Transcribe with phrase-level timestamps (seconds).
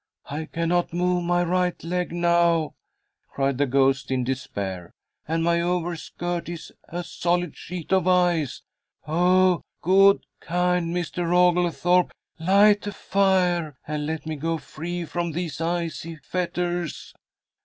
[0.31, 2.73] "I cannot move my right leg now,"
[3.27, 4.95] cried the ghost, in despair,
[5.27, 8.63] "and my overskirt is a solid sheet of ice.
[9.07, 11.31] Oh, good, kind Mr.
[11.31, 17.13] Oglethorpe, light a fire, and let me go free from these icy fetters."